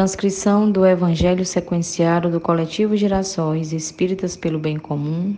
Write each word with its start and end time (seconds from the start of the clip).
Transcrição 0.00 0.72
do 0.72 0.86
Evangelho 0.86 1.44
Sequenciado 1.44 2.30
do 2.30 2.40
Coletivo 2.40 2.96
Girassóis 2.96 3.70
Espíritas 3.70 4.34
pelo 4.34 4.58
Bem 4.58 4.78
Comum, 4.78 5.36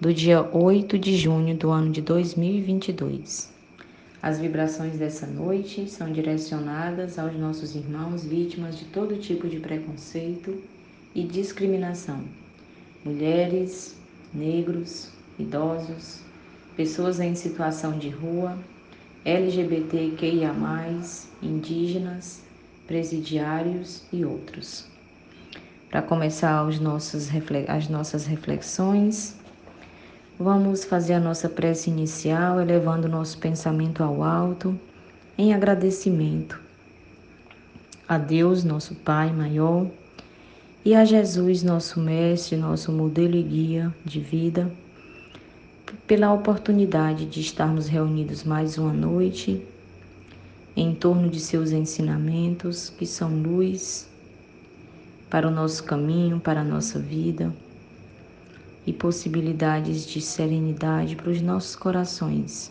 do 0.00 0.14
dia 0.14 0.40
8 0.52 0.96
de 0.96 1.16
junho 1.16 1.56
do 1.56 1.68
ano 1.70 1.90
de 1.90 2.00
2022. 2.00 3.52
As 4.22 4.38
vibrações 4.38 4.96
dessa 4.98 5.26
noite 5.26 5.90
são 5.90 6.12
direcionadas 6.12 7.18
aos 7.18 7.34
nossos 7.34 7.74
irmãos 7.74 8.24
vítimas 8.24 8.78
de 8.78 8.84
todo 8.84 9.18
tipo 9.18 9.48
de 9.48 9.58
preconceito 9.58 10.56
e 11.12 11.24
discriminação: 11.24 12.22
mulheres, 13.04 13.96
negros, 14.32 15.08
idosos, 15.40 16.20
pessoas 16.76 17.18
em 17.18 17.34
situação 17.34 17.98
de 17.98 18.10
rua, 18.10 18.56
LGBTQIA, 19.24 20.54
indígenas 21.42 22.46
presidiários 22.88 24.02
e 24.10 24.24
outros. 24.24 24.86
Para 25.90 26.02
começar 26.02 26.66
os 26.66 26.80
nossos, 26.80 27.28
as 27.68 27.88
nossas 27.88 28.26
reflexões, 28.26 29.36
vamos 30.38 30.84
fazer 30.84 31.12
a 31.12 31.20
nossa 31.20 31.48
prece 31.48 31.90
inicial, 31.90 32.60
elevando 32.60 33.06
o 33.06 33.10
nosso 33.10 33.38
pensamento 33.38 34.02
ao 34.02 34.24
alto, 34.24 34.76
em 35.36 35.54
agradecimento 35.54 36.58
a 38.08 38.16
Deus, 38.16 38.64
nosso 38.64 38.94
Pai 38.94 39.30
maior, 39.32 39.86
e 40.82 40.94
a 40.94 41.04
Jesus, 41.04 41.62
nosso 41.62 42.00
Mestre, 42.00 42.56
nosso 42.56 42.90
modelo 42.90 43.36
e 43.36 43.42
guia 43.42 43.94
de 44.02 44.18
vida, 44.18 44.72
pela 46.06 46.32
oportunidade 46.32 47.26
de 47.26 47.40
estarmos 47.40 47.86
reunidos 47.86 48.44
mais 48.44 48.78
uma 48.78 48.92
noite 48.92 49.62
em 50.80 50.94
torno 50.94 51.28
de 51.28 51.40
seus 51.40 51.72
ensinamentos, 51.72 52.88
que 52.88 53.04
são 53.04 53.30
luz 53.42 54.08
para 55.28 55.48
o 55.48 55.50
nosso 55.50 55.82
caminho, 55.82 56.38
para 56.38 56.60
a 56.60 56.64
nossa 56.64 57.00
vida 57.00 57.52
e 58.86 58.92
possibilidades 58.92 60.06
de 60.06 60.20
serenidade 60.20 61.16
para 61.16 61.30
os 61.30 61.42
nossos 61.42 61.74
corações, 61.74 62.70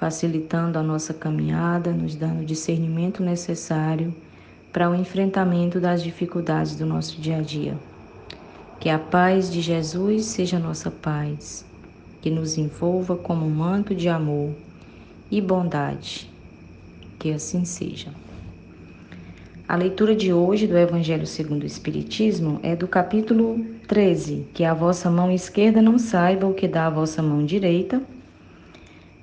facilitando 0.00 0.76
a 0.76 0.82
nossa 0.82 1.14
caminhada, 1.14 1.92
nos 1.92 2.16
dando 2.16 2.42
o 2.42 2.44
discernimento 2.44 3.22
necessário 3.22 4.12
para 4.72 4.90
o 4.90 4.96
enfrentamento 4.96 5.78
das 5.78 6.02
dificuldades 6.02 6.74
do 6.74 6.84
nosso 6.84 7.20
dia 7.20 7.36
a 7.36 7.40
dia. 7.40 7.78
Que 8.80 8.90
a 8.90 8.98
paz 8.98 9.48
de 9.48 9.60
Jesus 9.60 10.24
seja 10.24 10.58
nossa 10.58 10.90
paz, 10.90 11.64
que 12.20 12.30
nos 12.30 12.58
envolva 12.58 13.16
como 13.16 13.46
um 13.46 13.50
manto 13.50 13.94
de 13.94 14.08
amor 14.08 14.52
e 15.30 15.40
bondade 15.40 16.33
que 17.24 17.32
assim 17.32 17.64
seja. 17.64 18.08
A 19.66 19.74
leitura 19.76 20.14
de 20.14 20.30
hoje 20.30 20.66
do 20.66 20.76
Evangelho 20.76 21.26
segundo 21.26 21.62
o 21.62 21.66
Espiritismo 21.66 22.60
é 22.62 22.76
do 22.76 22.86
capítulo 22.86 23.64
13, 23.88 24.48
que 24.52 24.62
a 24.62 24.74
vossa 24.74 25.10
mão 25.10 25.30
esquerda 25.30 25.80
não 25.80 25.98
saiba 25.98 26.46
o 26.46 26.52
que 26.52 26.68
dá 26.68 26.86
a 26.86 26.90
vossa 26.90 27.22
mão 27.22 27.42
direita. 27.42 28.02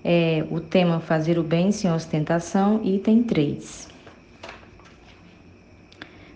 É 0.03 0.44
o 0.49 0.59
tema 0.59 0.99
Fazer 0.99 1.38
o 1.38 1.44
bem 1.44 1.72
sem 1.72 1.91
ostentação, 1.91 2.81
item 2.83 3.22
3. 3.22 3.88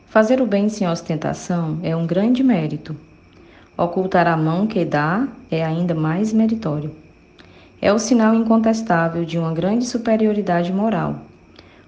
Fazer 0.06 0.40
o 0.42 0.46
bem 0.46 0.70
sem 0.70 0.88
ostentação 0.88 1.80
é 1.82 1.96
um 1.96 2.06
grande 2.06 2.44
mérito. 2.44 2.96
Ocultar 3.76 4.28
a 4.28 4.38
mão 4.38 4.68
que 4.68 4.86
dá 4.86 5.28
é 5.50 5.66
ainda 5.66 5.96
mais 5.96 6.32
meritório. 6.32 6.96
É 7.82 7.92
o 7.92 7.98
sinal 7.98 8.36
incontestável 8.36 9.26
de 9.26 9.40
uma 9.40 9.52
grande 9.52 9.88
superioridade 9.88 10.72
moral 10.72 11.22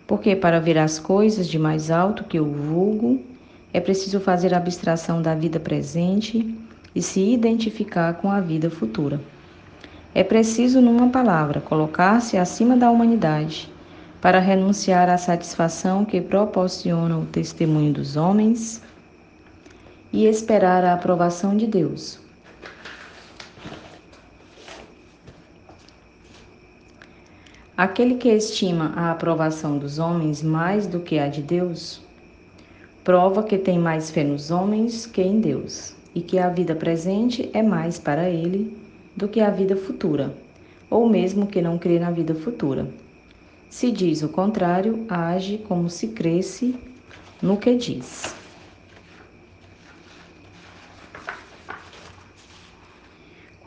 porque 0.07 0.35
para 0.35 0.59
ver 0.59 0.77
as 0.77 0.97
coisas 0.97 1.47
de 1.47 1.59
mais 1.59 1.91
alto 1.91 2.23
que 2.23 2.39
o 2.39 2.45
vulgo, 2.45 3.21
é 3.73 3.79
preciso 3.79 4.21
fazer 4.21 4.53
abstração 4.53 5.21
da 5.21 5.35
vida 5.35 5.59
presente 5.59 6.57
e 6.95 7.01
se 7.01 7.19
identificar 7.19 8.13
com 8.15 8.31
a 8.31 8.39
vida 8.39 8.69
futura. 8.69 9.19
É 10.15 10.23
preciso, 10.23 10.81
numa 10.81 11.09
palavra, 11.09 11.61
colocar-se 11.61 12.37
acima 12.37 12.75
da 12.75 12.89
humanidade 12.89 13.71
para 14.21 14.39
renunciar 14.39 15.09
à 15.09 15.17
satisfação 15.17 16.03
que 16.03 16.19
proporciona 16.19 17.17
o 17.17 17.25
testemunho 17.25 17.93
dos 17.93 18.15
homens 18.15 18.81
e 20.11 20.25
esperar 20.25 20.83
a 20.83 20.93
aprovação 20.93 21.55
de 21.55 21.67
Deus, 21.67 22.19
Aquele 27.77 28.15
que 28.15 28.29
estima 28.29 28.91
a 28.95 29.11
aprovação 29.11 29.77
dos 29.77 29.99
homens 29.99 30.41
mais 30.41 30.87
do 30.87 30.99
que 30.99 31.19
a 31.19 31.27
de 31.27 31.43
Deus, 31.43 32.01
prova 33.03 33.43
que 33.43 33.55
tem 33.55 33.77
mais 33.77 34.09
fé 34.09 34.23
nos 34.23 34.49
homens 34.49 35.05
que 35.05 35.21
em 35.21 35.39
Deus, 35.39 35.93
e 36.15 36.19
que 36.19 36.39
a 36.39 36.49
vida 36.49 36.73
presente 36.73 37.51
é 37.53 37.61
mais 37.61 37.99
para 37.99 38.27
ele 38.31 38.75
do 39.15 39.27
que 39.27 39.39
a 39.39 39.51
vida 39.51 39.75
futura, 39.75 40.33
ou 40.89 41.07
mesmo 41.07 41.45
que 41.45 41.61
não 41.61 41.77
crê 41.77 41.99
na 41.99 42.09
vida 42.09 42.33
futura. 42.33 42.89
Se 43.69 43.91
diz 43.91 44.23
o 44.23 44.29
contrário, 44.29 45.05
age 45.07 45.59
como 45.59 45.87
se 45.87 46.07
cresce 46.07 46.73
no 47.39 47.57
que 47.57 47.75
diz. 47.75 48.33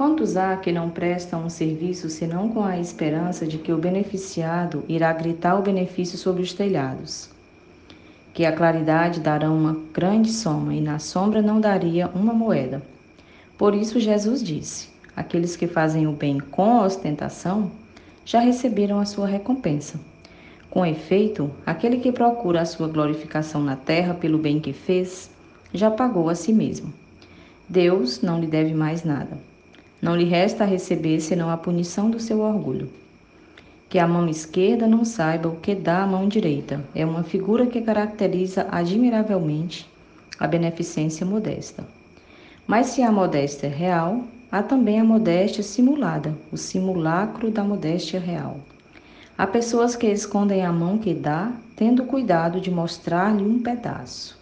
Quantos 0.00 0.34
há 0.34 0.56
que 0.56 0.72
não 0.72 0.88
prestam 0.88 1.44
um 1.44 1.50
serviço 1.50 2.08
senão 2.08 2.48
com 2.48 2.64
a 2.64 2.80
esperança 2.80 3.46
de 3.46 3.58
que 3.58 3.70
o 3.70 3.76
beneficiado 3.76 4.82
irá 4.88 5.12
gritar 5.12 5.58
o 5.58 5.62
benefício 5.62 6.16
sobre 6.16 6.42
os 6.42 6.54
telhados? 6.54 7.28
Que 8.32 8.46
a 8.46 8.52
claridade 8.56 9.20
dará 9.20 9.50
uma 9.50 9.76
grande 9.92 10.32
soma 10.32 10.72
e 10.72 10.80
na 10.80 10.98
sombra 10.98 11.42
não 11.42 11.60
daria 11.60 12.08
uma 12.14 12.32
moeda. 12.32 12.82
Por 13.58 13.74
isso 13.74 14.00
Jesus 14.00 14.42
disse: 14.42 14.88
Aqueles 15.14 15.54
que 15.54 15.66
fazem 15.66 16.06
o 16.06 16.12
bem 16.12 16.40
com 16.40 16.78
ostentação 16.78 17.70
já 18.24 18.40
receberam 18.40 19.00
a 19.00 19.04
sua 19.04 19.26
recompensa. 19.26 20.00
Com 20.70 20.86
efeito, 20.86 21.50
aquele 21.66 21.98
que 21.98 22.10
procura 22.10 22.62
a 22.62 22.64
sua 22.64 22.88
glorificação 22.88 23.62
na 23.62 23.76
terra 23.76 24.14
pelo 24.14 24.38
bem 24.38 24.60
que 24.60 24.72
fez, 24.72 25.30
já 25.74 25.90
pagou 25.90 26.30
a 26.30 26.34
si 26.34 26.54
mesmo. 26.54 26.90
Deus 27.68 28.22
não 28.22 28.40
lhe 28.40 28.46
deve 28.46 28.72
mais 28.72 29.04
nada. 29.04 29.49
Não 30.00 30.16
lhe 30.16 30.24
resta 30.24 30.64
receber 30.64 31.20
senão 31.20 31.50
a 31.50 31.58
punição 31.58 32.08
do 32.08 32.18
seu 32.18 32.40
orgulho. 32.40 32.90
Que 33.86 33.98
a 33.98 34.08
mão 34.08 34.26
esquerda 34.28 34.86
não 34.86 35.04
saiba 35.04 35.48
o 35.48 35.56
que 35.56 35.74
dá 35.74 36.02
a 36.02 36.06
mão 36.06 36.26
direita 36.26 36.82
é 36.94 37.04
uma 37.04 37.22
figura 37.22 37.66
que 37.66 37.82
caracteriza 37.82 38.66
admiravelmente 38.70 39.86
a 40.38 40.46
beneficência 40.46 41.26
modesta. 41.26 41.86
Mas 42.66 42.86
se 42.86 43.02
a 43.02 43.12
modéstia 43.12 43.66
é 43.66 43.70
real, 43.70 44.24
há 44.50 44.62
também 44.62 44.98
a 44.98 45.04
modéstia 45.04 45.62
simulada, 45.62 46.34
o 46.50 46.56
simulacro 46.56 47.50
da 47.50 47.62
modéstia 47.62 48.18
real. 48.18 48.58
Há 49.36 49.46
pessoas 49.46 49.94
que 49.96 50.06
escondem 50.06 50.64
a 50.64 50.72
mão 50.72 50.96
que 50.96 51.12
dá, 51.12 51.52
tendo 51.76 52.04
cuidado 52.04 52.58
de 52.58 52.70
mostrar-lhe 52.70 53.42
um 53.42 53.60
pedaço, 53.60 54.38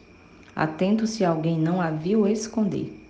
atento 0.54 1.06
se 1.06 1.24
alguém 1.24 1.58
não 1.58 1.80
a 1.80 1.90
viu 1.90 2.28
esconder 2.28 3.07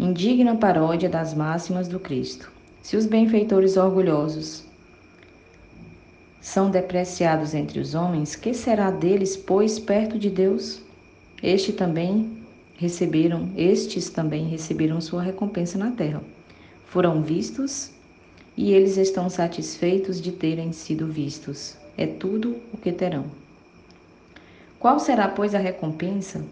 indigna 0.00 0.56
paródia 0.56 1.10
das 1.10 1.34
máximas 1.34 1.86
do 1.86 2.00
Cristo. 2.00 2.50
Se 2.82 2.96
os 2.96 3.04
benfeitores 3.04 3.76
orgulhosos 3.76 4.64
são 6.40 6.70
depreciados 6.70 7.52
entre 7.52 7.78
os 7.78 7.94
homens, 7.94 8.34
que 8.34 8.54
será 8.54 8.90
deles, 8.90 9.36
pois, 9.36 9.78
perto 9.78 10.18
de 10.18 10.30
Deus? 10.30 10.80
Este 11.42 11.70
também 11.74 12.38
receberam, 12.78 13.50
estes 13.54 14.08
também 14.08 14.46
receberam 14.46 15.02
sua 15.02 15.22
recompensa 15.22 15.76
na 15.76 15.90
terra. 15.90 16.22
Foram 16.86 17.20
vistos 17.20 17.90
e 18.56 18.72
eles 18.72 18.96
estão 18.96 19.28
satisfeitos 19.28 20.18
de 20.18 20.32
terem 20.32 20.72
sido 20.72 21.06
vistos. 21.08 21.76
É 21.98 22.06
tudo 22.06 22.56
o 22.72 22.78
que 22.78 22.90
terão. 22.90 23.26
Qual 24.78 24.98
será, 24.98 25.28
pois, 25.28 25.54
a 25.54 25.58
recompensa 25.58 26.42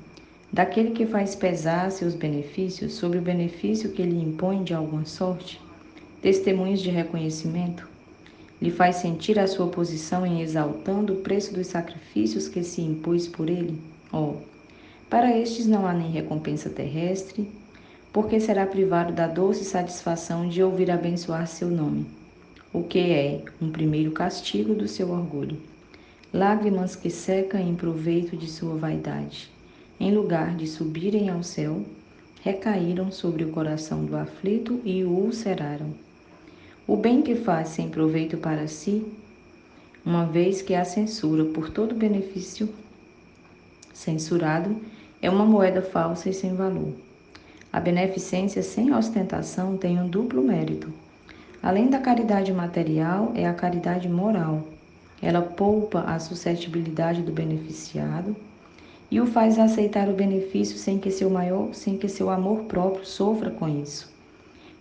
daquele 0.52 0.90
que 0.90 1.04
faz 1.04 1.34
pesar 1.34 1.90
seus 1.90 2.14
benefícios 2.14 2.94
sobre 2.94 3.18
o 3.18 3.22
benefício 3.22 3.92
que 3.92 4.02
lhe 4.02 4.20
impõe 4.20 4.64
de 4.64 4.72
alguma 4.72 5.04
sorte, 5.04 5.60
testemunhos 6.22 6.80
de 6.80 6.90
reconhecimento, 6.90 7.88
lhe 8.60 8.70
faz 8.70 8.96
sentir 8.96 9.38
a 9.38 9.46
sua 9.46 9.68
posição 9.68 10.26
em 10.26 10.40
exaltando 10.40 11.12
o 11.12 11.16
preço 11.16 11.54
dos 11.54 11.66
sacrifícios 11.66 12.48
que 12.48 12.64
se 12.64 12.80
impôs 12.80 13.28
por 13.28 13.48
ele? 13.48 13.78
Oh, 14.12 14.36
para 15.10 15.36
estes 15.36 15.66
não 15.66 15.86
há 15.86 15.92
nem 15.92 16.10
recompensa 16.10 16.70
terrestre, 16.70 17.48
porque 18.12 18.40
será 18.40 18.66
privado 18.66 19.12
da 19.12 19.26
doce 19.26 19.64
satisfação 19.64 20.48
de 20.48 20.62
ouvir 20.62 20.90
abençoar 20.90 21.46
seu 21.46 21.68
nome, 21.68 22.06
o 22.72 22.82
que 22.82 22.98
é 23.12 23.42
um 23.60 23.70
primeiro 23.70 24.10
castigo 24.12 24.74
do 24.74 24.88
seu 24.88 25.10
orgulho. 25.10 25.58
Lágrimas 26.32 26.96
que 26.96 27.10
secam 27.10 27.60
em 27.60 27.74
proveito 27.74 28.36
de 28.36 28.50
sua 28.50 28.74
vaidade 28.76 29.50
em 30.00 30.12
lugar 30.12 30.54
de 30.54 30.66
subirem 30.66 31.28
ao 31.28 31.42
céu, 31.42 31.82
recaíram 32.42 33.10
sobre 33.10 33.44
o 33.44 33.50
coração 33.50 34.04
do 34.04 34.16
aflito 34.16 34.80
e 34.84 35.02
o 35.02 35.10
ulceraram. 35.10 35.92
O 36.86 36.96
bem 36.96 37.20
que 37.20 37.34
faz 37.34 37.68
sem 37.68 37.88
proveito 37.88 38.36
para 38.36 38.68
si, 38.68 39.04
uma 40.04 40.24
vez 40.24 40.62
que 40.62 40.74
a 40.74 40.84
censura 40.84 41.44
por 41.46 41.70
todo 41.70 41.94
benefício 41.94 42.68
censurado 43.92 44.76
é 45.20 45.28
uma 45.28 45.44
moeda 45.44 45.82
falsa 45.82 46.30
e 46.30 46.32
sem 46.32 46.54
valor. 46.54 46.94
A 47.72 47.80
beneficência 47.80 48.62
sem 48.62 48.94
ostentação 48.94 49.76
tem 49.76 50.00
um 50.00 50.08
duplo 50.08 50.42
mérito. 50.42 50.92
Além 51.62 51.90
da 51.90 51.98
caridade 51.98 52.52
material, 52.52 53.32
é 53.34 53.46
a 53.46 53.52
caridade 53.52 54.08
moral. 54.08 54.66
Ela 55.20 55.42
poupa 55.42 56.02
a 56.02 56.18
suscetibilidade 56.20 57.20
do 57.20 57.32
beneficiado 57.32 58.36
e 59.10 59.20
o 59.20 59.26
faz 59.26 59.58
aceitar 59.58 60.08
o 60.08 60.12
benefício 60.12 60.76
sem 60.76 60.98
que 60.98 61.10
seu 61.10 61.30
maior, 61.30 61.72
sem 61.72 61.96
que 61.96 62.08
seu 62.08 62.28
amor 62.28 62.64
próprio 62.64 63.06
sofra 63.06 63.50
com 63.50 63.68
isso, 63.68 64.12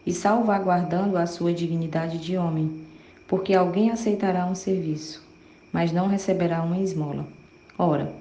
e 0.05 0.13
salvaguardando 0.13 1.17
a 1.17 1.25
sua 1.25 1.53
dignidade 1.53 2.17
de 2.17 2.37
homem, 2.37 2.81
porque 3.27 3.53
alguém 3.53 3.89
aceitará 3.89 4.45
um 4.45 4.55
serviço, 4.55 5.23
mas 5.71 5.91
não 5.91 6.07
receberá 6.07 6.61
uma 6.61 6.79
esmola. 6.79 7.25
Ora, 7.77 8.11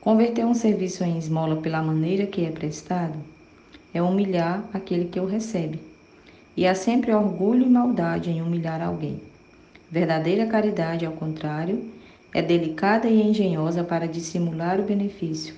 converter 0.00 0.44
um 0.44 0.54
serviço 0.54 1.04
em 1.04 1.18
esmola 1.18 1.56
pela 1.56 1.82
maneira 1.82 2.26
que 2.26 2.44
é 2.44 2.50
prestado 2.50 3.18
é 3.94 4.00
humilhar 4.00 4.64
aquele 4.72 5.06
que 5.06 5.20
o 5.20 5.26
recebe. 5.26 5.80
E 6.56 6.66
há 6.66 6.74
sempre 6.74 7.12
orgulho 7.12 7.66
e 7.66 7.70
maldade 7.70 8.30
em 8.30 8.42
humilhar 8.42 8.82
alguém. 8.82 9.20
Verdadeira 9.90 10.46
caridade, 10.46 11.04
ao 11.04 11.12
contrário, 11.12 11.90
é 12.32 12.40
delicada 12.40 13.08
e 13.08 13.20
engenhosa 13.20 13.84
para 13.84 14.08
dissimular 14.08 14.80
o 14.80 14.84
benefício. 14.84 15.54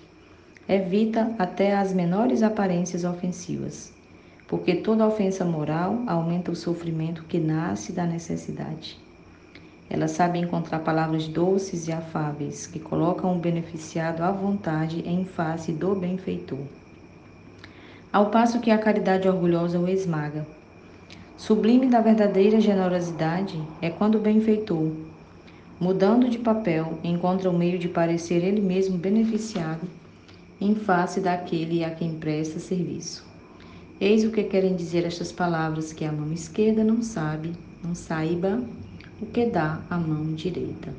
Evita 0.69 1.35
até 1.39 1.77
as 1.77 1.93
menores 1.93 2.43
aparências 2.43 3.05
ofensivas, 3.05 3.93
porque 4.49 4.77
toda 4.77 5.07
ofensa 5.07 5.45
moral 5.45 6.03
aumenta 6.07 6.51
o 6.51 6.57
sofrimento 6.57 7.25
que 7.25 7.39
nasce 7.39 7.93
da 7.93 8.05
necessidade. 8.05 8.99
Ela 9.89 10.09
sabe 10.09 10.39
encontrar 10.39 10.81
palavras 10.81 11.29
doces 11.29 11.87
e 11.87 11.93
afáveis 11.93 12.67
que 12.67 12.79
colocam 12.79 13.37
o 13.37 13.39
beneficiado 13.39 14.23
à 14.23 14.31
vontade 14.31 15.07
em 15.07 15.25
face 15.25 15.73
do 15.73 15.95
benfeitor 15.95 16.61
ao 18.15 18.27
passo 18.27 18.61
que 18.61 18.71
a 18.71 18.79
caridade 18.79 19.27
orgulhosa 19.27 19.77
o 19.77 19.89
esmaga. 19.89 20.47
Sublime 21.37 21.89
da 21.89 22.01
verdadeira 22.01 22.61
generosidade 22.61 23.61
é 23.83 23.91
quando 23.91 24.15
o 24.15 24.21
benfeitor, 24.21 24.93
mudando 25.81 26.29
de 26.29 26.39
papel, 26.39 26.99
encontra 27.03 27.51
o 27.51 27.57
meio 27.59 27.79
de 27.79 27.89
parecer 27.89 28.43
ele 28.45 28.61
mesmo 28.61 28.97
beneficiado 28.97 29.89
em 30.61 30.75
face 30.75 31.21
daquele 31.21 31.85
a 31.85 31.91
quem 31.91 32.15
presta 32.15 32.59
serviço. 32.59 33.27
Eis 34.01 34.25
o 34.25 34.31
que 34.31 34.45
querem 34.45 34.75
dizer 34.75 35.05
estas 35.05 35.33
palavras 35.33 35.93
que 35.93 36.05
a 36.05 36.13
mão 36.13 36.33
esquerda 36.33 36.83
não 36.83 37.03
sabe, 37.03 37.53
não 37.83 37.95
saiba 37.95 38.63
o 39.21 39.27
que 39.27 39.47
dá 39.47 39.81
a 39.89 39.99
mão 39.99 40.35
direita. 40.35 40.95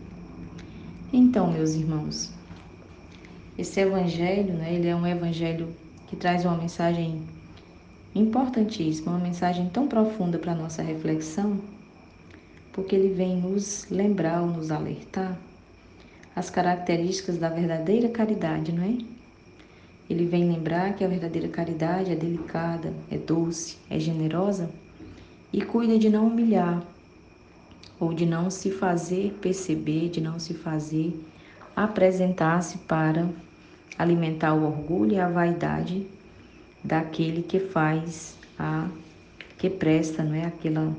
Então, 1.12 1.52
meus 1.52 1.76
irmãos, 1.76 2.32
esse 3.58 3.80
evangelho, 3.80 4.54
né, 4.54 4.74
ele 4.74 4.88
é 4.88 4.96
um 4.96 5.08
evangelho 5.08 5.70
que 6.08 6.16
traz 6.16 6.46
uma 6.46 6.58
mensagem 6.58 7.22
importantíssima, 8.14 9.12
uma 9.12 9.20
mensagem 9.20 9.70
tão 9.70 9.88
profunda 9.88 10.38
para 10.38 10.52
a 10.52 10.56
nossa 10.56 10.82
reflexão, 10.82 11.60
porque 12.76 12.94
ele 12.94 13.14
vem 13.14 13.38
nos 13.38 13.88
lembrar 13.90 14.42
ou 14.42 14.48
nos 14.48 14.70
alertar 14.70 15.40
as 16.36 16.50
características 16.50 17.38
da 17.38 17.48
verdadeira 17.48 18.10
caridade, 18.10 18.74
não 18.74 18.84
é? 18.84 18.98
Ele 20.10 20.26
vem 20.26 20.52
lembrar 20.52 20.94
que 20.94 21.02
a 21.02 21.08
verdadeira 21.08 21.48
caridade 21.48 22.12
é 22.12 22.16
delicada, 22.16 22.94
é 23.10 23.18
doce, 23.18 23.78
é 23.90 23.98
generosa 23.98 24.70
e 25.54 25.62
cuida 25.62 25.98
de 25.98 26.10
não 26.10 26.28
humilhar 26.28 26.84
ou 27.98 28.14
de 28.14 28.26
não 28.26 28.50
se 28.50 28.70
fazer 28.70 29.32
perceber, 29.42 30.10
de 30.10 30.20
não 30.20 30.38
se 30.38 30.54
fazer 30.54 31.18
apresentar-se 31.74 32.80
para 32.80 33.30
alimentar 33.98 34.54
o 34.54 34.66
orgulho 34.66 35.14
e 35.14 35.20
a 35.20 35.30
vaidade 35.30 36.06
daquele 36.84 37.42
que 37.42 37.58
faz 37.58 38.38
a 38.60 38.90
que 39.58 39.70
presta, 39.70 40.22
não 40.22 40.36
é 40.36 40.44
aquela 40.44 40.94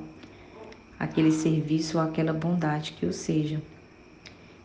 aquele 0.99 1.31
serviço 1.31 1.99
ou 1.99 2.05
aquela 2.05 2.33
bondade 2.33 2.93
que 2.93 3.07
o 3.07 3.13
seja. 3.13 3.61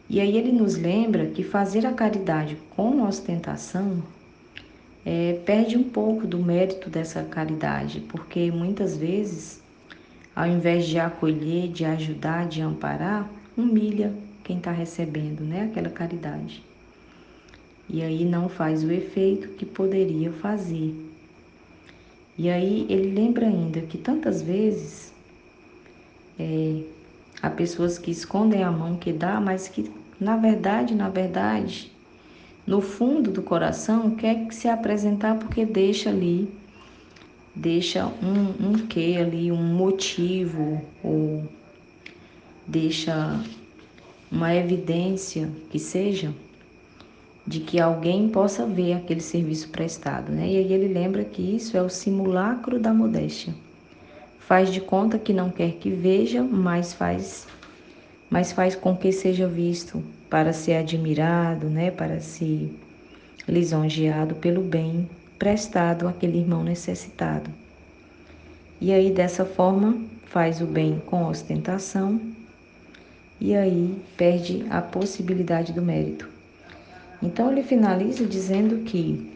E 0.10 0.20
aí 0.20 0.38
ele 0.38 0.52
nos 0.52 0.76
lembra 0.76 1.28
que 1.28 1.44
fazer 1.44 1.86
a 1.86 1.94
caridade 1.94 2.58
com 2.76 3.04
ostentação 3.04 4.04
é, 5.06 5.40
perde 5.46 5.78
um 5.78 5.84
pouco 5.84 6.28
do 6.28 6.38
mérito 6.38 6.90
dessa 6.90 7.24
caridade, 7.24 8.02
porque 8.02 8.52
muitas 8.52 8.98
vezes, 8.98 9.62
ao 10.36 10.48
invés 10.48 10.86
de 10.86 11.00
acolher, 11.00 11.70
de 11.70 11.86
ajudar, 11.86 12.48
de 12.48 12.62
amparar, 12.62 13.30
humilha 13.58 14.14
quem 14.44 14.58
está 14.58 14.72
recebendo, 14.72 15.42
né, 15.42 15.66
aquela 15.72 15.90
caridade 15.90 16.64
e 17.92 18.02
aí 18.02 18.24
não 18.24 18.48
faz 18.48 18.86
o 18.86 18.92
efeito 18.92 19.50
que 19.50 19.66
poderia 19.66 20.32
fazer. 20.32 20.96
E 22.38 22.50
aí 22.50 22.86
ele 22.90 23.12
lembra 23.14 23.46
ainda 23.46 23.82
que 23.82 23.98
tantas 23.98 24.42
vezes 24.42 25.11
é, 26.40 26.82
há 27.42 27.50
pessoas 27.50 27.98
que 27.98 28.12
escondem 28.12 28.64
a 28.64 28.72
mão 28.72 28.96
que 28.96 29.12
dá, 29.12 29.40
mas 29.40 29.68
que 29.68 29.92
na 30.20 30.38
verdade, 30.38 30.94
na 30.94 31.10
verdade, 31.10 31.92
no 32.66 32.80
fundo 32.80 33.32
do 33.32 33.42
coração 33.42 34.12
quer 34.12 34.48
se 34.52 34.68
apresentar 34.68 35.40
porque 35.40 35.66
deixa 35.66 36.10
ali, 36.10 36.48
deixa 37.56 38.06
um, 38.06 38.70
um 38.70 38.74
quê 38.88 39.18
ali, 39.20 39.52
um 39.52 39.64
motivo 39.64 40.82
ou 41.04 41.44
deixa 42.68 43.44
uma 44.32 44.54
evidência 44.56 45.50
que 45.70 45.80
seja 45.80 46.32
de 47.46 47.60
que 47.60 47.80
alguém 47.80 48.30
possa 48.30 48.66
ver 48.66 48.94
aquele 48.94 49.20
serviço 49.20 49.70
prestado, 49.70 50.32
né? 50.32 50.48
E 50.48 50.58
aí 50.58 50.72
ele 50.72 50.88
lembra 50.88 51.24
que 51.26 51.42
isso 51.42 51.76
é 51.76 51.82
o 51.82 51.90
simulacro 51.90 52.80
da 52.80 52.94
modéstia. 52.94 53.54
Faz 54.48 54.72
de 54.72 54.82
conta 54.82 55.18
que 55.18 55.34
não 55.34 55.50
quer 55.50 55.74
que 55.74 55.90
veja, 55.90 56.44
mas 56.44 56.94
faz 56.94 57.48
mas 58.30 58.54
faz 58.54 58.76
com 58.76 58.96
que 58.96 59.12
seja 59.12 59.46
visto 59.46 60.02
para 60.30 60.54
ser 60.54 60.76
admirado, 60.76 61.68
né, 61.68 61.92
para 61.92 62.22
ser 62.22 62.74
lisonjeado 63.46 64.36
pelo 64.36 64.62
bem 64.62 65.10
prestado 65.38 66.08
àquele 66.08 66.38
irmão 66.38 66.64
necessitado. 66.64 67.50
E 68.80 68.94
aí 68.94 69.12
dessa 69.12 69.44
forma 69.44 69.98
faz 70.26 70.62
o 70.62 70.66
bem 70.66 71.02
com 71.06 71.26
ostentação 71.26 72.22
e 73.40 73.54
aí 73.54 74.02
perde 74.16 74.66
a 74.70 74.82
possibilidade 74.82 75.74
do 75.74 75.82
mérito. 75.82 76.30
Então 77.22 77.52
ele 77.52 77.64
finaliza 77.64 78.26
dizendo 78.26 78.84
que 78.86 79.30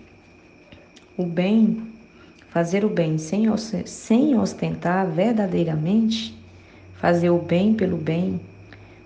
o 1.17 1.25
bem, 1.25 1.81
fazer 2.55 2.85
o 2.85 2.89
bem 2.89 3.17
sem, 3.17 3.47
sem 3.85 4.39
ostentar 4.39 5.05
verdadeiramente, 5.11 6.33
fazer 6.93 7.29
o 7.29 7.37
bem 7.37 7.73
pelo 7.73 7.97
bem, 7.97 8.39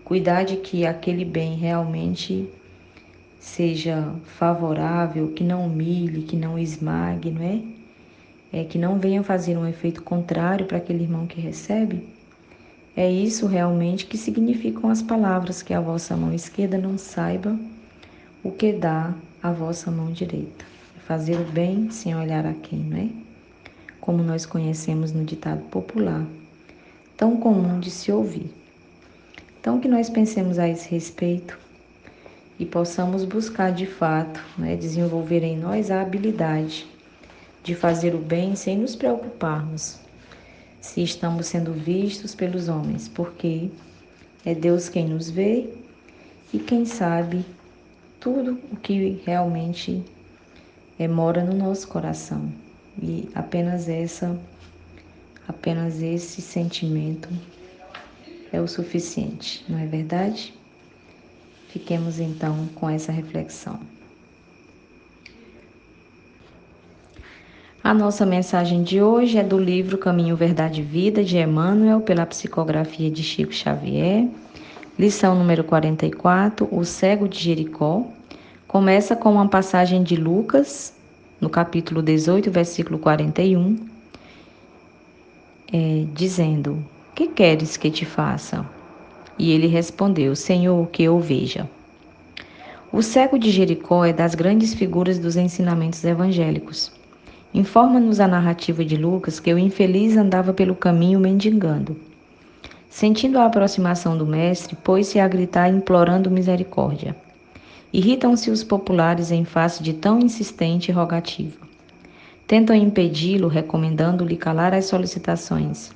cuidar 0.05 0.43
de 0.43 0.57
que 0.57 0.85
aquele 0.85 1.25
bem 1.25 1.55
realmente 1.55 2.47
seja 3.39 4.13
favorável, 4.37 5.29
que 5.29 5.43
não 5.43 5.65
humilhe, 5.65 6.21
que 6.21 6.35
não 6.35 6.59
esmague, 6.59 7.31
não 7.31 7.41
é? 7.41 7.59
É 8.53 8.63
que 8.65 8.77
não 8.77 8.99
venha 8.99 9.23
fazer 9.23 9.57
um 9.57 9.65
efeito 9.65 10.03
contrário 10.03 10.67
para 10.67 10.77
aquele 10.77 11.01
irmão 11.01 11.25
que 11.25 11.41
recebe. 11.41 12.07
É 12.95 13.09
isso 13.09 13.47
realmente 13.47 14.05
que 14.05 14.15
significam 14.15 14.91
as 14.91 15.01
palavras 15.01 15.63
que 15.63 15.73
a 15.73 15.81
vossa 15.81 16.15
mão 16.15 16.31
esquerda 16.31 16.77
não 16.77 16.99
saiba 16.99 17.57
o 18.43 18.51
que 18.51 18.71
dá 18.73 19.15
a 19.41 19.51
vossa 19.51 19.89
mão 19.89 20.11
direita. 20.11 20.65
Fazer 21.07 21.39
o 21.39 21.51
bem 21.51 21.89
sem 21.89 22.15
olhar 22.15 22.45
a 22.45 22.53
quem, 22.53 22.77
não 22.77 22.97
é? 22.97 23.28
Como 24.09 24.23
nós 24.23 24.43
conhecemos 24.43 25.11
no 25.11 25.23
ditado 25.23 25.61
popular, 25.65 26.25
tão 27.15 27.37
comum 27.37 27.79
de 27.79 27.91
se 27.91 28.11
ouvir. 28.11 28.51
Então, 29.61 29.79
que 29.79 29.87
nós 29.87 30.09
pensemos 30.09 30.57
a 30.57 30.67
esse 30.67 30.89
respeito 30.89 31.55
e 32.57 32.65
possamos 32.65 33.23
buscar 33.23 33.71
de 33.71 33.85
fato, 33.85 34.43
né, 34.57 34.75
desenvolver 34.75 35.43
em 35.43 35.55
nós 35.55 35.91
a 35.91 36.01
habilidade 36.01 36.87
de 37.61 37.75
fazer 37.75 38.15
o 38.15 38.17
bem 38.17 38.55
sem 38.55 38.79
nos 38.79 38.95
preocuparmos 38.95 39.99
se 40.81 41.03
estamos 41.03 41.45
sendo 41.45 41.71
vistos 41.71 42.33
pelos 42.33 42.67
homens, 42.67 43.07
porque 43.07 43.69
é 44.43 44.55
Deus 44.55 44.89
quem 44.89 45.07
nos 45.07 45.29
vê 45.29 45.69
e 46.51 46.57
quem 46.57 46.83
sabe 46.83 47.45
tudo 48.19 48.57
o 48.71 48.75
que 48.75 49.21
realmente 49.23 50.03
é, 50.97 51.07
mora 51.07 51.43
no 51.43 51.53
nosso 51.53 51.87
coração. 51.87 52.51
E 53.01 53.29
apenas 53.33 53.87
essa, 53.87 54.37
apenas 55.47 56.01
esse 56.01 56.41
sentimento 56.41 57.29
é 58.51 58.59
o 58.59 58.67
suficiente, 58.67 59.63
não 59.69 59.77
é 59.77 59.85
verdade? 59.85 60.53
Fiquemos 61.69 62.19
então 62.19 62.67
com 62.75 62.89
essa 62.89 63.11
reflexão. 63.11 63.79
A 67.83 67.93
nossa 67.93 68.25
mensagem 68.25 68.83
de 68.83 69.01
hoje 69.01 69.37
é 69.37 69.43
do 69.43 69.57
livro 69.57 69.97
Caminho, 69.97 70.35
Verdade 70.35 70.81
e 70.81 70.83
Vida 70.83 71.23
de 71.23 71.37
Emmanuel, 71.37 72.01
pela 72.01 72.25
psicografia 72.25 73.09
de 73.09 73.23
Chico 73.23 73.53
Xavier. 73.53 74.27
Lição 74.97 75.33
número 75.33 75.63
44, 75.63 76.67
o 76.69 76.83
cego 76.83 77.27
de 77.27 77.39
Jericó, 77.39 78.05
Começa 78.69 79.15
com 79.15 79.31
uma 79.31 79.47
passagem 79.47 80.03
de 80.03 80.15
Lucas, 80.15 80.93
no 81.39 81.50
capítulo 81.50 82.01
18, 82.01 82.51
versículo 82.51 83.00
41, 83.00 83.77
é, 85.72 86.05
dizendo: 86.13 86.84
Que 87.15 87.27
queres 87.27 87.77
que 87.77 87.89
te 87.89 88.05
faça? 88.05 88.65
E 89.38 89.51
ele 89.51 89.67
respondeu: 89.67 90.36
Senhor, 90.36 90.88
que 90.88 91.03
eu 91.03 91.19
veja. 91.19 91.69
O 92.91 93.01
cego 93.01 93.38
de 93.38 93.51
Jericó 93.51 94.03
é 94.03 94.12
das 94.12 94.34
grandes 94.34 94.74
figuras 94.74 95.19
dos 95.19 95.38
ensinamentos 95.38 96.03
evangélicos. 96.03 96.91
Informa-nos 97.53 98.19
a 98.19 98.27
narrativa 98.27 98.84
de 98.84 98.96
Lucas 98.96 99.39
que 99.39 99.53
o 99.53 99.60
infeliz 99.60 100.17
andava 100.17 100.53
pelo 100.53 100.75
caminho 100.75 101.19
mendigando. 101.19 101.96
Sentindo 102.89 103.38
a 103.38 103.46
aproximação 103.46 104.17
do 104.17 104.25
mestre, 104.25 104.75
pôs-se 104.75 105.19
a 105.19 105.27
gritar 105.27 105.69
implorando 105.69 106.31
misericórdia. 106.31 107.15
Irritam-se 107.91 108.51
os 108.51 108.63
populares 108.63 109.31
em 109.31 109.43
face 109.43 109.81
de 109.81 109.93
tão 109.93 110.19
insistente 110.19 110.91
rogativa. 110.91 111.58
Tentam 112.46 112.75
impedi-lo, 112.75 113.48
recomendando-lhe 113.48 114.38
calar 114.38 114.74
as 114.74 114.86
solicitações. 114.86 115.91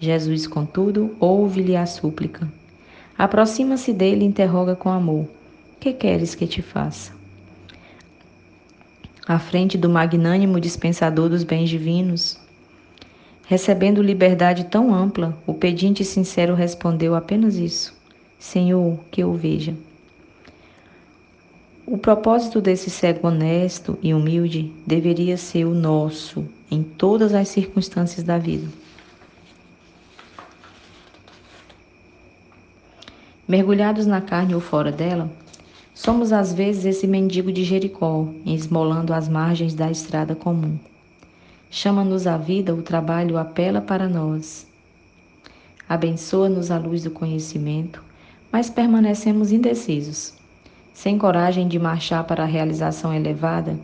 Jesus, 0.00 0.46
contudo, 0.46 1.16
ouve-lhe 1.20 1.76
a 1.76 1.86
súplica. 1.86 2.48
Aproxima-se 3.16 3.92
dele 3.92 4.24
e 4.24 4.28
interroga 4.28 4.74
com 4.74 4.88
amor: 4.88 5.28
Que 5.78 5.92
queres 5.92 6.34
que 6.34 6.46
te 6.46 6.60
faça? 6.60 7.12
À 9.26 9.38
frente 9.38 9.78
do 9.78 9.88
magnânimo 9.88 10.60
dispensador 10.60 11.28
dos 11.28 11.44
bens 11.44 11.68
divinos, 11.68 12.38
recebendo 13.46 14.02
liberdade 14.02 14.64
tão 14.64 14.94
ampla, 14.94 15.36
o 15.46 15.54
pedinte 15.54 16.04
sincero 16.04 16.54
respondeu 16.54 17.14
apenas 17.14 17.56
isso: 17.56 17.92
Senhor, 18.38 18.98
que 19.10 19.22
eu 19.22 19.32
veja. 19.34 19.74
O 21.90 21.96
propósito 21.96 22.60
desse 22.60 22.90
cego 22.90 23.28
honesto 23.28 23.98
e 24.02 24.12
humilde 24.12 24.70
deveria 24.86 25.38
ser 25.38 25.64
o 25.64 25.72
nosso 25.72 26.46
em 26.70 26.82
todas 26.82 27.32
as 27.32 27.48
circunstâncias 27.48 28.22
da 28.22 28.36
vida. 28.36 28.68
Mergulhados 33.48 34.04
na 34.04 34.20
carne 34.20 34.54
ou 34.54 34.60
fora 34.60 34.92
dela, 34.92 35.32
somos 35.94 36.30
às 36.30 36.52
vezes 36.52 36.84
esse 36.84 37.06
mendigo 37.06 37.50
de 37.50 37.64
Jericó, 37.64 38.28
esmolando 38.44 39.14
as 39.14 39.26
margens 39.26 39.72
da 39.72 39.90
estrada 39.90 40.34
comum. 40.34 40.78
Chama-nos 41.70 42.26
a 42.26 42.36
vida, 42.36 42.74
o 42.74 42.82
trabalho 42.82 43.38
apela 43.38 43.80
para 43.80 44.06
nós. 44.06 44.66
Abençoa-nos 45.88 46.70
a 46.70 46.76
luz 46.76 47.04
do 47.04 47.10
conhecimento, 47.10 48.04
mas 48.52 48.68
permanecemos 48.68 49.50
indecisos, 49.52 50.37
sem 50.98 51.16
coragem 51.16 51.68
de 51.68 51.78
marchar 51.78 52.24
para 52.24 52.42
a 52.42 52.46
realização 52.46 53.14
elevada 53.14 53.78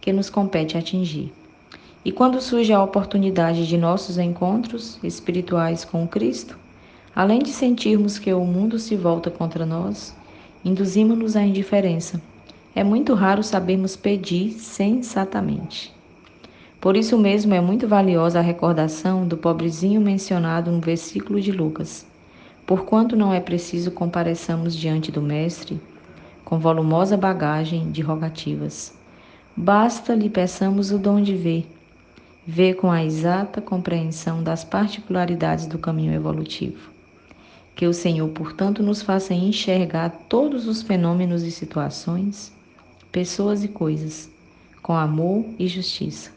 que 0.00 0.12
nos 0.12 0.28
compete 0.28 0.76
atingir. 0.76 1.32
E 2.04 2.10
quando 2.10 2.40
surge 2.40 2.72
a 2.72 2.82
oportunidade 2.82 3.66
de 3.68 3.76
nossos 3.76 4.18
encontros 4.18 4.98
espirituais 5.02 5.84
com 5.84 6.06
Cristo, 6.08 6.58
Além 7.16 7.38
de 7.38 7.48
sentirmos 7.48 8.18
que 8.18 8.30
o 8.34 8.44
mundo 8.44 8.78
se 8.78 8.94
volta 8.94 9.30
contra 9.30 9.64
nós, 9.64 10.14
induzimos-nos 10.62 11.34
à 11.34 11.42
indiferença. 11.42 12.20
É 12.74 12.84
muito 12.84 13.14
raro 13.14 13.42
sabermos 13.42 13.96
pedir 13.96 14.50
sensatamente. 14.50 15.94
Por 16.78 16.94
isso 16.94 17.16
mesmo 17.16 17.54
é 17.54 17.60
muito 17.62 17.88
valiosa 17.88 18.38
a 18.38 18.42
recordação 18.42 19.26
do 19.26 19.34
pobrezinho 19.34 19.98
mencionado 19.98 20.70
no 20.70 20.78
versículo 20.78 21.40
de 21.40 21.52
Lucas. 21.52 22.06
Porquanto 22.66 23.16
não 23.16 23.32
é 23.32 23.40
preciso 23.40 23.90
compareçamos 23.90 24.76
diante 24.76 25.10
do 25.10 25.22
Mestre 25.22 25.80
com 26.46 26.60
volumosa 26.60 27.16
bagagem 27.16 27.90
de 27.90 28.00
rogativas. 28.00 28.94
Basta 29.56 30.14
lhe 30.14 30.30
peçamos 30.30 30.92
o 30.92 30.98
dom 30.98 31.20
de 31.20 31.34
ver, 31.34 31.68
ver 32.46 32.74
com 32.74 32.88
a 32.88 33.04
exata 33.04 33.60
compreensão 33.60 34.44
das 34.44 34.62
particularidades 34.62 35.66
do 35.66 35.76
caminho 35.76 36.14
evolutivo. 36.14 36.88
Que 37.74 37.84
o 37.84 37.92
Senhor, 37.92 38.28
portanto, 38.28 38.80
nos 38.80 39.02
faça 39.02 39.34
enxergar 39.34 40.08
todos 40.28 40.68
os 40.68 40.82
fenômenos 40.82 41.42
e 41.42 41.50
situações, 41.50 42.52
pessoas 43.10 43.64
e 43.64 43.68
coisas, 43.68 44.30
com 44.80 44.94
amor 44.94 45.44
e 45.58 45.66
justiça. 45.66 46.30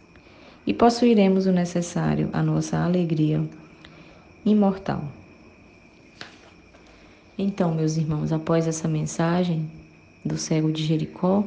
E 0.66 0.74
possuiremos 0.74 1.46
o 1.46 1.52
necessário 1.52 2.32
à 2.34 2.42
nossa 2.42 2.80
alegria 2.80 3.48
imortal. 4.44 5.04
Então, 7.38 7.76
meus 7.76 7.96
irmãos, 7.96 8.34
após 8.34 8.68
essa 8.68 8.88
mensagem 8.88 9.70
do 10.24 10.38
cego 10.38 10.72
de 10.72 10.84
Jericó, 10.84 11.44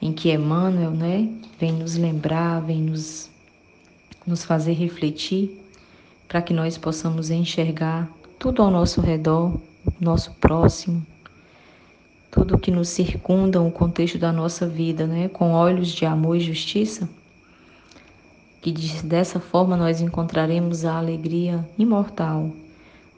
em 0.00 0.12
que 0.12 0.32
Emmanuel 0.32 0.90
né, 0.90 1.28
vem 1.58 1.72
nos 1.72 1.96
lembrar, 1.96 2.60
vem 2.60 2.80
nos, 2.80 3.30
nos 4.26 4.44
fazer 4.44 4.72
refletir, 4.72 5.60
para 6.26 6.40
que 6.40 6.54
nós 6.54 6.78
possamos 6.78 7.30
enxergar 7.30 8.08
tudo 8.38 8.62
ao 8.62 8.70
nosso 8.70 9.00
redor, 9.00 9.60
nosso 10.00 10.32
próximo, 10.34 11.04
tudo 12.30 12.58
que 12.58 12.70
nos 12.70 12.88
circunda, 12.88 13.60
o 13.60 13.70
contexto 13.70 14.18
da 14.18 14.32
nossa 14.32 14.66
vida, 14.66 15.06
né, 15.06 15.28
com 15.28 15.52
olhos 15.52 15.88
de 15.88 16.06
amor 16.06 16.36
e 16.36 16.40
justiça, 16.40 17.08
que 18.62 18.72
dessa 19.02 19.40
forma 19.40 19.76
nós 19.76 20.00
encontraremos 20.00 20.84
a 20.84 20.96
alegria 20.96 21.66
imortal 21.78 22.50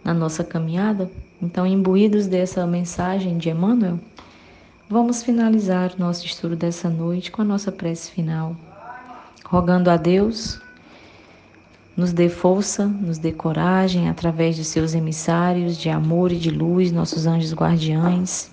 na 0.05 0.15
nossa 0.15 0.43
caminhada. 0.43 1.11
Então, 1.41 1.67
imbuídos 1.67 2.27
dessa 2.27 2.67
mensagem 2.67 3.37
de 3.37 3.51
Emmanuel, 3.51 3.99
vamos 4.93 5.23
finalizar 5.23 5.95
nosso 5.99 6.27
estudo 6.27 6.55
dessa 6.55 6.91
noite 6.91 7.33
com 7.33 7.41
a 7.41 7.45
nossa 7.47 7.73
prece 7.73 8.11
final, 8.11 8.55
rogando 9.43 9.89
a 9.89 9.97
Deus 9.97 10.61
nos 11.97 12.13
dê 12.13 12.29
força, 12.29 12.87
nos 12.87 13.17
dê 13.17 13.33
coragem 13.33 14.11
através 14.11 14.55
de 14.55 14.65
seus 14.65 14.95
emissários 14.95 15.79
de 15.79 15.89
amor 15.89 16.31
e 16.31 16.37
de 16.37 16.51
luz, 16.51 16.93
nossos 16.93 17.27
anjos 17.27 17.55
guardiães, 17.55 18.51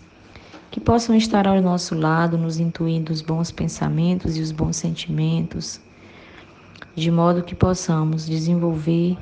que 0.71 0.79
possam 0.79 1.13
estar 1.13 1.45
ao 1.45 1.61
nosso 1.61 1.93
lado, 1.93 2.37
nos 2.37 2.57
intuindo 2.57 3.11
os 3.11 3.21
bons 3.21 3.51
pensamentos 3.51 4.37
e 4.37 4.41
os 4.41 4.53
bons 4.53 4.77
sentimentos, 4.77 5.81
de 6.95 7.11
modo 7.11 7.43
que 7.43 7.55
possamos 7.55 8.25
desenvolver 8.25 9.17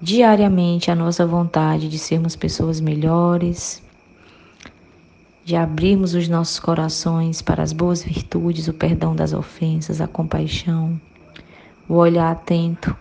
diariamente 0.00 0.92
a 0.92 0.94
nossa 0.94 1.26
vontade 1.26 1.88
de 1.88 1.98
sermos 1.98 2.36
pessoas 2.36 2.80
melhores, 2.80 3.82
de 5.44 5.56
abrirmos 5.56 6.14
os 6.14 6.28
nossos 6.28 6.60
corações 6.60 7.42
para 7.42 7.62
as 7.62 7.72
boas 7.72 8.02
virtudes, 8.02 8.68
o 8.68 8.72
perdão 8.72 9.14
das 9.14 9.32
ofensas, 9.32 10.00
a 10.00 10.06
compaixão, 10.06 11.00
o 11.88 11.94
olhar 11.94 12.30
atento 12.30 12.96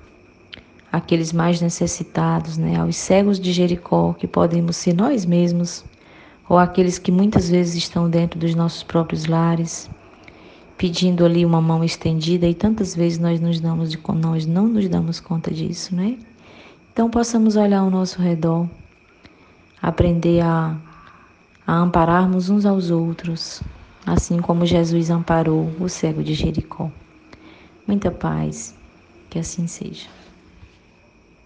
aqueles 0.91 1.31
mais 1.31 1.61
necessitados, 1.61 2.57
né, 2.57 2.77
aos 2.77 2.95
cegos 2.95 3.39
de 3.39 3.51
Jericó, 3.51 4.13
que 4.13 4.27
podemos 4.27 4.75
ser 4.75 4.93
nós 4.93 5.25
mesmos, 5.25 5.85
ou 6.47 6.57
aqueles 6.57 6.97
que 6.97 7.11
muitas 7.11 7.49
vezes 7.49 7.75
estão 7.75 8.09
dentro 8.09 8.39
dos 8.39 8.55
nossos 8.55 8.81
próprios 8.81 9.25
lares, 9.25 9.89
pedindo 10.77 11.23
ali 11.25 11.45
uma 11.45 11.61
mão 11.61 11.83
estendida 11.83 12.47
e 12.47 12.53
tantas 12.53 12.95
vezes 12.95 13.19
nós 13.19 13.39
nos 13.39 13.59
damos 13.59 13.91
de 13.91 13.99
nós 14.15 14.45
não 14.45 14.67
nos 14.67 14.87
damos 14.87 15.19
conta 15.19 15.53
disso, 15.53 15.95
né? 15.95 16.17
Então 16.91 17.09
possamos 17.09 17.55
olhar 17.55 17.79
ao 17.79 17.89
nosso 17.89 18.19
redor, 18.21 18.67
aprender 19.81 20.41
a, 20.41 20.75
a 21.69 21.75
ampararmos 21.75 22.49
uns 22.49 22.65
aos 22.65 22.89
outros, 22.89 23.61
assim 24.03 24.39
como 24.39 24.65
Jesus 24.65 25.11
amparou 25.11 25.71
o 25.79 25.87
cego 25.87 26.23
de 26.23 26.33
Jericó. 26.33 26.89
Muita 27.85 28.09
paz, 28.09 28.75
que 29.29 29.37
assim 29.37 29.67
seja. 29.67 30.18